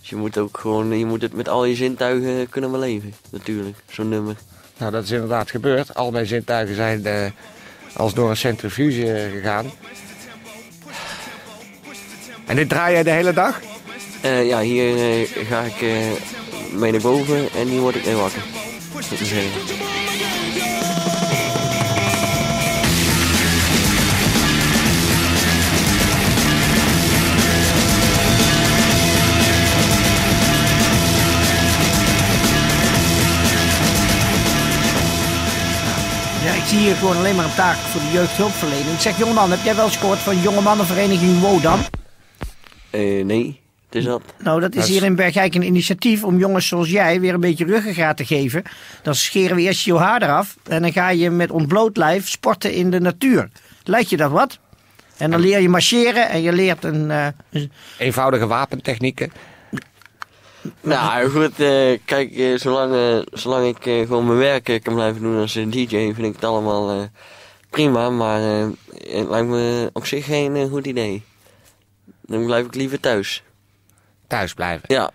Dus 0.00 0.10
je 0.10 0.16
moet 0.16 0.38
ook 0.38 0.58
gewoon, 0.58 0.98
je 0.98 1.06
moet 1.06 1.22
het 1.22 1.32
met 1.34 1.48
al 1.48 1.64
je 1.64 1.74
zintuigen 1.74 2.48
kunnen 2.48 2.70
beleven. 2.70 3.14
Natuurlijk, 3.30 3.76
zo'n 3.90 4.08
nummer. 4.08 4.36
Nou, 4.78 4.92
dat 4.92 5.04
is 5.04 5.10
inderdaad 5.10 5.50
gebeurd. 5.50 5.94
Al 5.94 6.10
mijn 6.10 6.26
zintuigen 6.26 6.74
zijn 6.74 7.04
eh, 7.06 7.24
als 7.96 8.14
door 8.14 8.30
een 8.30 8.36
centrifuge 8.36 9.12
eh, 9.12 9.30
gegaan. 9.30 9.70
En 12.46 12.56
dit 12.56 12.68
draai 12.68 12.92
jij 12.92 13.02
de 13.02 13.10
hele 13.10 13.32
dag? 13.32 13.60
Eh, 14.20 14.46
ja, 14.46 14.60
hier 14.60 14.96
eh, 14.96 15.46
ga 15.46 15.60
ik 15.60 15.82
eh, 15.82 15.96
mee 16.72 16.92
naar 16.92 17.00
boven 17.00 17.48
en 17.56 17.68
hier 17.68 17.80
word 17.80 17.94
ik 17.94 18.04
mee 18.04 18.14
wakker. 18.14 18.42
Dat 19.10 19.20
is 19.20 19.28
zeggen. 19.28 19.91
Ik 36.62 36.68
zie 36.68 36.78
hier 36.78 36.94
gewoon 36.94 37.16
alleen 37.16 37.34
maar 37.36 37.44
een 37.44 37.54
taak 37.54 37.76
voor 37.76 38.00
de 38.00 38.10
jeugdhulpverlening. 38.12 38.88
Ik 38.94 39.00
zeg, 39.00 39.18
jongeman, 39.18 39.50
heb 39.50 39.62
jij 39.64 39.74
wel 39.74 39.84
eens 39.84 39.96
gehoord 39.96 40.18
van 40.18 40.40
jongemannenvereniging 40.40 41.40
Wodan? 41.40 41.80
Eh, 42.90 43.24
nee, 43.24 43.60
het 43.86 43.94
is 43.94 44.04
dat. 44.04 44.22
Nou, 44.38 44.60
dat 44.60 44.74
is 44.74 44.88
hier 44.88 45.02
in 45.02 45.14
Bergijk 45.16 45.54
een 45.54 45.62
initiatief 45.62 46.24
om 46.24 46.38
jongens 46.38 46.66
zoals 46.68 46.90
jij 46.90 47.20
weer 47.20 47.34
een 47.34 47.40
beetje 47.40 47.64
ruggengraat 47.64 48.16
te 48.16 48.24
geven. 48.24 48.62
Dan 49.02 49.14
scheren 49.14 49.56
we 49.56 49.62
eerst 49.62 49.84
je 49.84 49.96
haar 49.96 50.22
eraf 50.22 50.56
en 50.68 50.82
dan 50.82 50.92
ga 50.92 51.08
je 51.08 51.30
met 51.30 51.50
ontbloot 51.50 51.96
lijf 51.96 52.28
sporten 52.28 52.72
in 52.72 52.90
de 52.90 53.00
natuur. 53.00 53.48
Lijkt 53.84 54.10
je 54.10 54.16
dat 54.16 54.30
wat? 54.30 54.58
En 55.16 55.30
dan 55.30 55.40
leer 55.40 55.60
je 55.60 55.68
marcheren 55.68 56.28
en 56.28 56.42
je 56.42 56.52
leert 56.52 56.84
een... 56.84 57.10
eh, 57.10 57.26
een- 57.50 57.72
Eenvoudige 57.98 58.46
wapentechnieken. 58.46 59.32
Nou 60.80 61.28
goed, 61.36 61.60
eh, 61.60 61.98
kijk, 62.04 62.32
eh, 62.36 62.56
zolang, 62.56 62.94
eh, 62.94 63.18
zolang 63.38 63.66
ik 63.76 64.06
gewoon 64.06 64.26
mijn 64.26 64.38
werk 64.38 64.80
kan 64.82 64.94
blijven 64.94 65.22
doen 65.22 65.40
als 65.40 65.52
DJ, 65.52 65.86
vind 65.86 66.18
ik 66.18 66.34
het 66.34 66.44
allemaal 66.44 66.90
eh, 66.90 67.06
prima. 67.70 68.10
Maar 68.10 68.40
eh, 68.40 68.66
het 69.16 69.28
lijkt 69.28 69.48
me 69.48 69.90
op 69.92 70.06
zich 70.06 70.24
geen 70.24 70.68
goed 70.68 70.86
idee. 70.86 71.22
Dan 72.20 72.44
blijf 72.44 72.66
ik 72.66 72.74
liever 72.74 73.00
thuis. 73.00 73.42
Thuis 74.26 74.54
blijven. 74.54 74.84
Ja, 74.86 75.10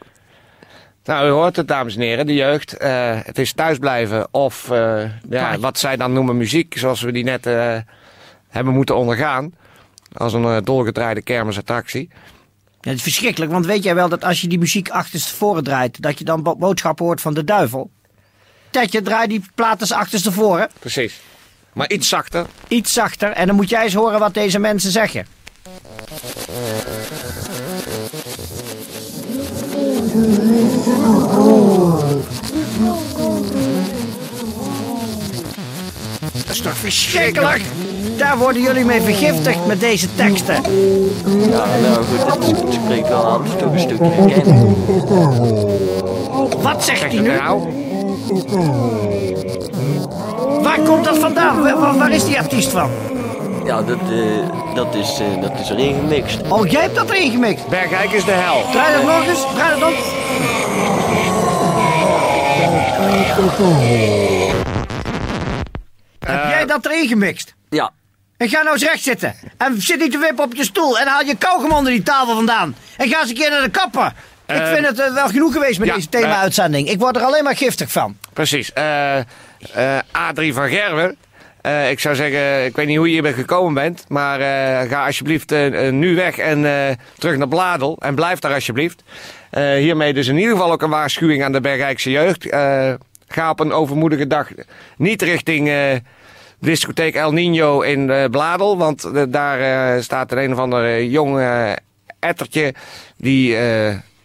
Nou, 1.03 1.27
u 1.27 1.31
hoort 1.31 1.55
het, 1.55 1.67
dames 1.67 1.95
en 1.95 2.01
heren, 2.01 2.25
de 2.27 2.33
jeugd. 2.33 2.77
Eh, 2.77 3.19
het 3.23 3.37
is 3.37 3.53
thuisblijven 3.53 4.27
of 4.31 4.71
eh, 4.71 5.03
ja, 5.29 5.59
wat 5.59 5.77
zij 5.79 5.97
dan 5.97 6.13
noemen 6.13 6.37
muziek, 6.37 6.77
zoals 6.77 7.01
we 7.01 7.11
die 7.11 7.23
net 7.23 7.45
eh, 7.45 7.77
hebben 8.47 8.73
moeten 8.73 8.95
ondergaan. 8.95 9.53
Als 10.13 10.33
een 10.33 10.63
dolgedraaide 10.63 11.21
kermisattractie. 11.21 12.09
Ja, 12.87 12.93
het 12.93 13.01
is 13.05 13.11
verschrikkelijk, 13.13 13.51
want 13.51 13.65
weet 13.65 13.83
jij 13.83 13.95
wel 13.95 14.09
dat 14.09 14.23
als 14.23 14.41
je 14.41 14.47
die 14.47 14.57
muziek 14.59 14.89
achterstevoren 14.89 15.63
draait, 15.63 16.01
dat 16.01 16.17
je 16.19 16.23
dan 16.25 16.43
bo- 16.43 16.55
boodschappen 16.55 17.05
hoort 17.05 17.21
van 17.21 17.33
de 17.33 17.43
duivel? 17.43 17.91
Dat 18.71 18.91
je 18.91 19.01
draait 19.01 19.29
die 19.29 19.43
plaat 19.55 19.81
eens 19.81 19.91
achterstevoren, 19.91 20.69
Precies. 20.79 21.19
Maar 21.73 21.89
iets 21.89 22.07
zachter. 22.07 22.45
iets 22.67 22.93
zachter, 22.93 23.31
en 23.31 23.47
dan 23.47 23.55
moet 23.55 23.69
jij 23.69 23.83
eens 23.83 23.93
horen 23.93 24.19
wat 24.19 24.33
deze 24.33 24.59
mensen 24.59 24.91
zeggen. 24.91 25.25
Dat 36.45 36.55
is 36.55 36.59
toch 36.61 36.77
verschrikkelijk? 36.77 37.61
Daar 38.17 38.37
worden 38.37 38.61
jullie 38.61 38.85
mee 38.85 39.01
vergiftigd 39.01 39.65
met 39.65 39.79
deze 39.79 40.15
teksten. 40.15 40.55
Ja, 41.49 41.65
nou 41.81 42.03
goed, 42.03 42.61
het 42.61 42.73
spreekt 42.73 43.07
wel 43.07 43.27
aan. 43.31 43.41
Toch 43.57 43.71
een 43.71 43.79
stukje. 43.79 44.11
Wat 46.61 46.83
zegt 46.83 47.01
hij 47.01 47.19
nu? 47.19 47.37
nou. 47.37 47.61
Waar 50.61 50.79
komt 50.79 51.03
dat 51.05 51.17
vandaan? 51.17 51.61
Waar, 51.61 51.97
waar- 51.97 52.11
is 52.11 52.25
die 52.25 52.37
artiest 52.37 52.69
van? 52.69 52.89
Ja, 53.65 53.81
dat, 53.81 53.97
eh, 53.99 54.75
dat, 54.75 54.95
is, 54.95 55.19
eh, 55.19 55.41
dat 55.41 55.51
is 55.59 55.69
erin 55.69 55.95
gemixt. 55.95 56.41
Oh, 56.49 56.67
jij 56.67 56.81
hebt 56.81 56.95
dat 56.95 57.09
erin 57.09 57.31
gemixt. 57.31 57.67
Bergijk 57.67 58.11
is 58.11 58.25
de 58.25 58.31
hel. 58.31 58.61
Draai 58.71 58.93
dat 58.93 59.03
nog 59.03 59.27
eens. 59.27 59.45
Draai 59.55 59.79
dat 59.79 59.89
nog. 59.89 59.95
Heb 66.19 66.43
jij 66.49 66.65
dat 66.65 66.85
erin 66.85 67.07
gemixt? 67.07 67.55
En 68.37 68.49
ga 68.49 68.61
nou 68.61 68.73
eens 68.73 68.83
recht 68.83 69.03
zitten. 69.03 69.35
En 69.57 69.81
zit 69.81 69.99
niet 69.99 70.11
te 70.11 70.17
wippen 70.17 70.43
op 70.43 70.55
je 70.55 70.63
stoel. 70.63 70.99
En 70.99 71.07
haal 71.07 71.25
je 71.25 71.35
kauwgom 71.35 71.71
onder 71.71 71.91
die 71.91 72.03
tafel 72.03 72.35
vandaan. 72.35 72.75
En 72.97 73.09
ga 73.09 73.19
eens 73.19 73.29
een 73.29 73.35
keer 73.35 73.49
naar 73.49 73.61
de 73.63 73.69
kapper. 73.69 74.05
Ik 74.47 74.55
Eh, 74.55 74.73
vind 74.73 74.85
het 74.85 74.99
eh, 74.99 75.13
wel 75.13 75.27
genoeg 75.27 75.53
geweest 75.53 75.79
met 75.79 75.87
ja, 75.87 75.95
deze 75.95 76.09
thema-uitzending. 76.09 76.89
Ik 76.89 76.99
word 76.99 77.15
er 77.15 77.21
alleen 77.21 77.43
maar 77.43 77.55
giftig 77.55 77.91
van. 77.91 78.17
Precies. 78.33 78.73
Eh 78.73 79.17
eh, 79.17 79.23
Adrie 80.11 80.53
van 80.53 80.69
Gerwen. 80.69 81.17
Ik 81.89 81.99
zou 81.99 82.15
zeggen, 82.15 82.65
ik 82.65 82.75
weet 82.75 82.87
niet 82.87 82.97
hoe 82.97 83.05
je 83.07 83.13
hier 83.13 83.21
bent 83.21 83.35
gekomen 83.35 83.73
bent. 83.73 84.05
Maar 84.07 84.39
ga 84.87 85.05
alsjeblieft 85.05 85.49
nu 85.91 86.15
weg 86.15 86.37
en 86.37 86.61
terug 87.17 87.37
naar 87.37 87.47
Bladel. 87.47 87.97
En 87.99 88.15
blijf 88.15 88.39
daar 88.39 88.53
alsjeblieft. 88.53 89.03
Hiermee 89.51 90.13
dus 90.13 90.27
in 90.27 90.37
ieder 90.37 90.51
geval 90.51 90.71
ook 90.71 90.81
een 90.81 90.89
waarschuwing 90.89 91.43
aan 91.43 91.51
de 91.51 91.61
Bergrijkse 91.61 92.11
jeugd. 92.11 92.45
Ga 93.27 93.49
op 93.49 93.59
een 93.59 93.71
overmoedige 93.71 94.27
dag 94.27 94.47
niet 94.97 95.21
richting 95.21 95.69
discotheek 96.59 97.15
El 97.15 97.31
Nino 97.31 97.81
in 97.81 98.09
eh, 98.09 98.29
Bladel. 98.29 98.77
Want 98.77 99.03
eh, 99.03 99.23
daar 99.27 99.59
eh, 99.95 100.01
staat 100.01 100.31
een 100.31 100.37
een 100.37 100.53
of 100.53 100.59
ander 100.59 101.03
jong 101.05 101.39
ettertje 102.19 102.73
die 103.17 103.55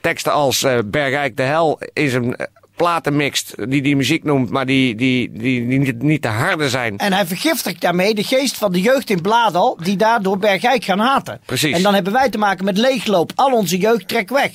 teksten 0.02 0.32
als 0.32 0.66
Bergijk 0.84 1.36
de 1.36 1.42
Hel 1.42 1.78
in 1.92 2.08
zijn 2.10 2.36
eh, 2.36 2.46
platen 2.76 3.16
mixt. 3.16 3.54
Die 3.68 3.82
die 3.82 3.96
muziek 3.96 4.24
noemt, 4.24 4.50
maar 4.50 4.66
die, 4.66 4.94
die, 4.94 5.30
die, 5.32 5.68
die 5.68 5.78
niet, 5.78 6.02
niet 6.02 6.22
te 6.22 6.28
harde 6.28 6.68
zijn. 6.68 6.98
En 6.98 7.12
hij 7.12 7.26
vergiftigt 7.26 7.80
daarmee 7.80 8.14
de 8.14 8.24
geest 8.24 8.56
van 8.56 8.72
de 8.72 8.80
jeugd 8.80 9.10
in 9.10 9.20
Bladel. 9.20 9.78
Die 9.82 9.96
daardoor 9.96 10.38
Bergijk 10.38 10.84
gaan 10.84 10.98
haten. 10.98 11.40
Precies. 11.46 11.76
En 11.76 11.82
dan 11.82 11.94
hebben 11.94 12.12
wij 12.12 12.28
te 12.28 12.38
maken 12.38 12.64
met 12.64 12.78
leegloop. 12.78 13.32
Al 13.34 13.52
onze 13.52 13.78
jeugd 13.78 14.08
trekt 14.08 14.30
weg. 14.30 14.50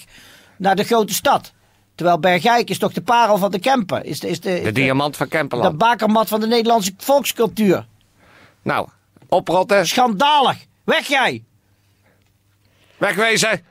Naar 0.57 0.75
de 0.75 0.83
grote 0.83 1.13
stad. 1.13 1.53
Terwijl 1.97 2.19
Bergijk 2.19 2.69
is 2.69 2.77
toch 2.77 2.93
de 2.93 3.01
parel 3.01 3.37
van 3.37 3.51
de 3.51 3.59
Kempen. 3.59 4.03
Is 4.03 4.19
de, 4.19 4.29
is 4.29 4.39
de, 4.39 4.61
De 4.63 4.71
diamant 4.71 5.17
van 5.17 5.25
de 5.29 5.35
Kemperland. 5.37 5.77
bakermat 5.77 6.27
van 6.27 6.39
de 6.39 6.47
Nederlandse 6.47 6.91
volkscultuur. 6.97 7.85
Nou, 8.61 8.87
oprotten, 9.27 9.87
Schandalig. 9.87 10.57
Weg 10.83 11.07
jij. 11.07 11.43
wegwezen. 12.97 13.65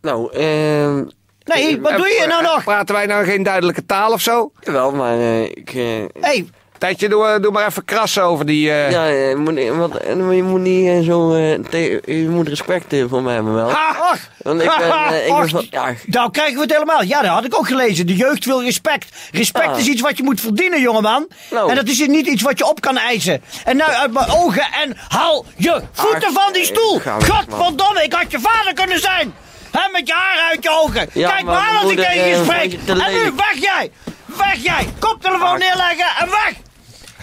nou, 0.00 0.32
ehm 0.32 1.04
Nee, 1.44 1.80
wat 1.80 1.96
doe 1.96 2.08
je 2.08 2.24
nou 2.28 2.44
Eh, 2.44 2.52
nog? 2.52 2.64
Praten 2.64 2.94
wij 2.94 3.06
nou 3.06 3.24
geen 3.24 3.42
duidelijke 3.42 3.86
taal 3.86 4.12
of 4.12 4.20
zo? 4.20 4.52
wel, 4.60 4.92
maar 4.92 5.18
eh, 5.18 5.42
ik... 5.44 5.74
eh, 5.74 6.04
hey, 6.20 6.48
Tijdje, 6.82 7.08
doe, 7.08 7.38
doe 7.40 7.50
maar 7.52 7.66
even 7.66 7.84
krassen 7.84 8.22
over 8.22 8.46
die... 8.46 8.70
eh, 8.70 8.90
ja, 8.90 9.04
je 9.04 9.36
moet, 9.36 9.54
niet- 9.54 9.74
wat, 9.74 9.96
eh, 9.96 10.14
je 10.36 10.42
moet 10.42 10.60
niet 10.60 10.88
eh, 10.88 11.00
zo... 11.00 11.34
eh, 11.34 11.58
te- 11.70 12.02
je 12.06 12.28
moet 12.28 12.48
respect 12.48 12.92
eh, 12.92 13.04
voor 13.08 13.22
mij 13.22 13.34
hebben 13.34 13.54
wel. 13.54 13.70
ach, 13.70 14.18
Want 14.38 14.60
ik 14.62 14.72
ben... 14.78 14.90
eh, 14.90 15.26
ik 15.26 15.34
ben 15.36 15.48
van, 15.48 15.66
ja, 15.70 15.94
nou 16.06 16.30
krijgen 16.30 16.54
we 16.54 16.60
het 16.62 16.72
helemaal. 16.72 17.02
Ja, 17.02 17.20
dat 17.20 17.30
had 17.30 17.44
ik 17.44 17.54
ook 17.58 17.66
gelezen. 17.66 18.06
De 18.06 18.16
jeugd 18.16 18.44
wil 18.44 18.62
respect. 18.62 19.16
Respect 19.32 19.68
Ah. 19.68 19.78
is 19.78 19.86
iets 19.86 20.00
wat 20.00 20.16
je 20.16 20.22
moet 20.22 20.40
verdienen, 20.40 20.80
jongeman. 20.80 21.28
Nou. 21.50 21.68
En 21.70 21.74
dat 21.76 21.88
is 21.88 22.06
niet 22.06 22.26
iets 22.26 22.42
wat 22.42 22.58
je 22.58 22.66
op 22.68 22.80
kan 22.80 22.96
eisen. 22.98 23.42
En 23.64 23.76
nou 23.76 23.90
uit 23.92 24.12
mijn 24.12 24.30
ogen 24.30 24.66
en 24.82 24.96
haal 25.08 25.44
je 25.56 25.82
voeten 25.92 26.28
Ach, 26.36 26.42
van 26.44 26.52
die 26.52 26.64
stoel. 26.64 27.00
Godverdomme, 27.28 28.02
ik 28.02 28.12
had 28.12 28.30
je 28.30 28.38
vader 28.40 28.72
kunnen 28.74 29.00
zijn. 29.00 29.34
Hè, 29.70 29.90
met 29.92 30.06
je 30.06 30.12
haar 30.14 30.48
uit 30.50 30.62
je 30.62 30.70
ogen. 30.82 31.08
Ja, 31.12 31.30
Kijk 31.30 31.44
maar 31.44 31.54
maar 31.54 31.68
aan 31.68 31.82
als 31.82 31.90
ik 31.92 31.98
tegen 31.98 32.28
je 32.28 32.34
eh, 32.34 32.42
spreek. 32.42 32.72
En 32.86 32.96
nu, 33.12 33.32
weg 33.36 33.54
jij. 33.60 33.90
Weg 34.24 34.56
jij. 34.62 34.88
Koptelefoon 34.98 35.48
Ach. 35.48 35.58
neerleggen 35.58 36.06
en 36.18 36.26
weg. 36.30 36.52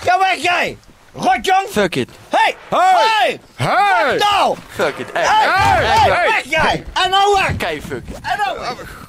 Ja, 0.04 0.20
weg 0.20 0.36
jij. 0.44 0.78
Rotjong. 1.14 1.68
fuck 1.70 1.96
it. 1.96 2.10
Hey, 2.30 2.56
hey. 2.70 3.40
Hey! 3.56 4.18
Nou. 4.18 4.58
Fuck 4.70 4.98
it. 4.98 5.08
Hey, 5.14 5.24
Hey, 5.24 5.48
hey, 5.52 5.86
hey, 5.86 6.10
hey, 6.12 6.28
weg 6.28 6.44
jij. 6.44 6.84
En 7.04 7.10
nou 7.10 7.34
weg. 7.34 7.56
Kei 7.58 7.82
fuck 7.82 8.04
it. 8.08 8.16
En 8.22 8.38
nou 8.46 8.60
weg. 8.60 9.08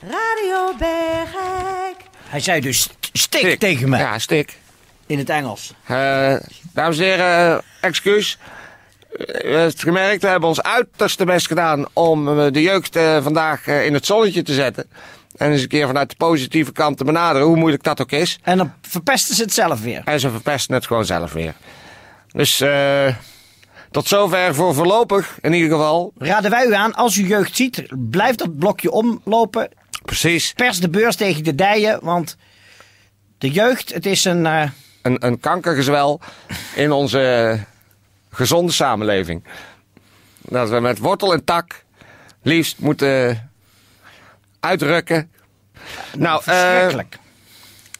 Radio 0.00 0.74
Bergijk. 0.78 1.96
Hij 2.28 2.40
zei 2.40 2.60
dus 2.60 2.80
st- 2.80 2.96
stik, 3.12 3.40
Stik. 3.40 3.58
tegen 3.58 3.88
me 3.88 3.98
Ja, 3.98 4.18
stik. 4.18 4.58
in 5.06 5.18
het 5.18 5.28
Engels. 5.30 5.72
Eh, 5.86 6.34
dames 6.72 6.98
en 6.98 7.04
heren, 7.04 7.52
eh, 7.52 7.58
excuus. 7.80 8.38
U 9.44 9.56
heeft 9.56 9.82
gemerkt, 9.82 10.22
we 10.22 10.28
hebben 10.28 10.48
ons 10.48 10.62
uiterste 10.62 11.24
best 11.24 11.46
gedaan 11.46 11.86
om 11.92 12.38
eh, 12.40 12.46
de 12.52 12.62
jeugd 12.62 12.96
eh, 12.96 13.22
vandaag 13.22 13.66
eh, 13.66 13.84
in 13.84 13.94
het 13.94 14.06
zonnetje 14.06 14.42
te 14.42 14.52
zetten. 14.54 14.90
En 15.36 15.50
eens 15.50 15.62
een 15.62 15.68
keer 15.68 15.86
vanuit 15.86 16.10
de 16.10 16.16
positieve 16.16 16.72
kant 16.72 16.96
te 16.96 17.04
benaderen, 17.04 17.46
hoe 17.46 17.56
moeilijk 17.56 17.82
dat 17.82 18.00
ook 18.00 18.12
is. 18.12 18.38
En 18.42 18.58
dan 18.58 18.72
verpesten 18.80 19.34
ze 19.34 19.42
het 19.42 19.52
zelf 19.52 19.80
weer. 19.80 20.02
En 20.04 20.20
ze 20.20 20.30
verpesten 20.30 20.74
het 20.74 20.86
gewoon 20.86 21.04
zelf 21.04 21.32
weer. 21.32 21.54
Dus 22.30 22.60
eh, 22.60 23.14
tot 23.90 24.08
zover 24.08 24.54
voor 24.54 24.74
voorlopig, 24.74 25.38
in 25.40 25.52
ieder 25.52 25.70
geval. 25.70 26.12
Raden 26.18 26.50
wij 26.50 26.66
u 26.66 26.74
aan, 26.74 26.94
als 26.94 27.16
u 27.16 27.26
jeugd 27.26 27.56
ziet, 27.56 27.82
blijf 28.10 28.34
dat 28.36 28.58
blokje 28.58 28.90
omlopen. 28.90 29.68
Precies, 30.04 30.52
Pers 30.52 30.80
de 30.80 30.88
beurs 30.90 31.16
tegen 31.16 31.44
de 31.44 31.54
dijen, 31.54 31.98
want 32.02 32.36
de 33.38 33.50
jeugd, 33.50 33.94
het 33.94 34.06
is 34.06 34.24
een... 34.24 34.46
eh, 34.46 34.70
een, 35.02 35.26
een 35.26 35.40
kankergezwel 35.40 36.20
in 36.74 36.92
onze 36.92 37.58
gezonde 38.30 38.72
samenleving. 38.72 39.44
Dat 40.40 40.68
we 40.70 40.80
met 40.80 40.98
wortel 40.98 41.32
en 41.32 41.44
tak 41.44 41.84
liefst 42.42 42.78
moeten 42.78 43.45
uitrukken. 44.66 45.30
Nou, 46.18 46.38
eh, 46.38 46.42
verschrikkelijk. 46.44 47.18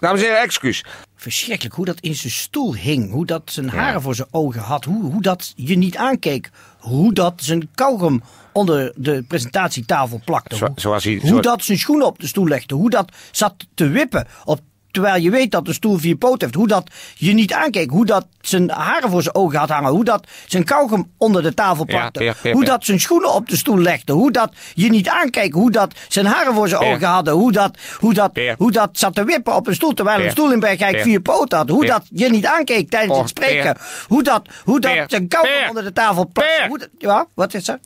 dames 0.00 0.20
en 0.20 0.26
heren, 0.26 0.42
excuus. 0.42 0.84
Verschrikkelijk 1.16 1.74
hoe 1.74 1.84
dat 1.84 2.00
in 2.00 2.14
zijn 2.14 2.32
stoel 2.32 2.74
hing. 2.74 3.10
Hoe 3.10 3.26
dat 3.26 3.42
zijn 3.44 3.68
haren 3.68 4.02
voor 4.02 4.14
zijn 4.14 4.28
ogen 4.30 4.60
had. 4.60 4.84
Hoe, 4.84 5.12
hoe 5.12 5.22
dat 5.22 5.52
je 5.56 5.76
niet 5.76 5.96
aankeek. 5.96 6.50
Hoe 6.78 7.12
dat 7.12 7.32
zijn 7.36 7.68
kauwgom 7.74 8.22
onder 8.52 8.92
de 8.96 9.24
presentatietafel 9.28 10.20
plakte. 10.24 10.56
Zo- 10.56 10.72
zoals 10.76 11.04
hij- 11.04 11.18
hoe 11.20 11.28
zo- 11.28 11.40
dat 11.40 11.62
zijn 11.64 11.78
schoenen 11.78 12.06
op 12.06 12.18
de 12.20 12.26
stoel 12.26 12.46
legde. 12.48 12.74
Hoe 12.74 12.90
dat 12.90 13.12
zat 13.30 13.54
te 13.74 13.88
wippen. 13.88 14.26
Op, 14.44 14.60
terwijl 15.02 15.22
je 15.22 15.30
weet 15.30 15.50
dat 15.50 15.64
de 15.64 15.72
stoel 15.72 15.96
vier 15.98 16.16
poten 16.16 16.40
heeft. 16.40 16.54
Hoe 16.54 16.68
dat 16.68 16.90
je 17.14 17.32
niet 17.32 17.52
aankeek. 17.52 17.90
Hoe 17.90 18.06
dat 18.06 18.26
zijn 18.40 18.70
haren 18.70 19.10
voor 19.10 19.22
zijn 19.22 19.34
ogen 19.34 19.58
had 19.58 19.68
hangen. 19.68 19.90
Hoe 19.90 20.04
dat 20.04 20.26
zijn 20.46 20.64
kauwgom 20.64 21.10
onder 21.18 21.42
de 21.42 21.54
tafel 21.54 21.84
Ja, 21.88 21.96
plakte. 21.98 22.18
Peer, 22.18 22.36
Peer, 22.42 22.52
hoe 22.52 22.64
dat 22.64 22.84
zijn 22.84 23.00
schoenen 23.00 23.32
op 23.34 23.48
de 23.48 23.56
stoel 23.56 23.78
legde. 23.78 24.12
Hoe 24.12 24.30
dat 24.30 24.52
je 24.74 24.88
niet 24.88 25.08
aankeek. 25.08 25.52
Hoe 25.52 25.70
dat 25.70 25.94
zijn 26.08 26.26
haren 26.26 26.54
voor 26.54 26.68
zijn 26.68 26.80
Peer. 26.80 26.92
ogen 26.94 27.06
hadden. 27.06 27.34
Hoe 27.34 27.52
dat, 27.52 27.76
hoe, 27.98 28.14
dat, 28.14 28.30
hoe 28.58 28.72
dat 28.72 28.88
zat 28.92 29.14
te 29.14 29.24
wippen 29.24 29.54
op 29.54 29.66
een 29.66 29.74
stoel. 29.74 29.92
Terwijl 29.94 30.24
een 30.24 30.30
stoel 30.30 30.52
in 30.52 30.60
Bergijk 30.60 31.00
vier 31.00 31.20
poten 31.20 31.58
had. 31.58 31.68
Hoe 31.68 31.86
dat 31.86 32.02
je 32.10 32.30
niet 32.30 32.46
aankeek 32.46 32.90
tijdens 32.90 33.12
Oh, 33.12 33.20
het 33.20 33.28
spreken. 33.28 33.72
Peer. 33.72 34.04
Hoe 34.08 34.22
dat, 34.22 34.48
hoe 34.64 34.80
dat 34.80 34.92
zijn 35.06 35.28
kauwgom 35.28 35.68
onder 35.68 35.84
de 35.84 35.92
tafel. 35.92 36.30
Hoe 36.68 36.78
dat- 36.78 36.88
Ja, 36.98 37.26
wat 37.34 37.54
is 37.54 37.68
er? 37.68 37.78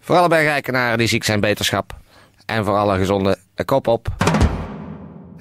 Voor 0.00 0.16
alle 0.16 0.28
bergrijkenaren 0.28 0.98
die 0.98 1.08
ziek 1.08 1.24
zijn, 1.24 1.40
beterschap. 1.40 1.94
En 2.46 2.64
voor 2.64 2.76
alle 2.76 2.98
gezonde 2.98 3.38
kop 3.64 3.86
op. 3.86 4.08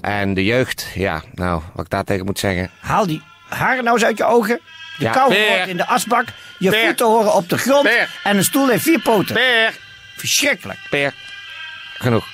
En 0.02 0.34
de 0.34 0.46
jeugd, 0.46 0.88
ja, 0.94 1.22
nou, 1.34 1.62
wat 1.74 1.86
ik 1.86 1.92
daar 1.92 2.04
tegen 2.04 2.26
moet 2.26 2.40
zeggen. 2.40 2.72
Haal 2.80 3.08
die 3.08 3.22
haren 3.50 3.84
nou 3.84 3.96
eens 3.96 4.06
uit 4.06 4.18
je 4.18 4.26
ogen. 4.26 4.60
De 4.98 5.04
Ja, 5.04 5.24
hoort 5.24 5.68
in 5.68 5.78
de 5.78 5.88
asbak. 5.88 6.26
Je 6.58 6.72
voeten 6.86 7.06
horen 7.06 7.34
op 7.34 7.50
de 7.50 7.58
grond. 7.58 7.90
En 8.24 8.38
een 8.38 8.44
stoel 8.44 8.68
heeft 8.68 8.84
vier 8.84 9.00
poten. 9.00 9.36
Peer, 9.36 9.78
Verschrikkelijk. 10.16 10.80
Peer, 10.90 11.14
genoeg. 11.98 12.26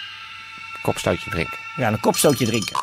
Kopstootje 0.81 1.29
drinken. 1.29 1.57
Ja, 1.75 1.87
een 1.87 1.99
kopstootje 1.99 2.45
drinken. 2.45 2.77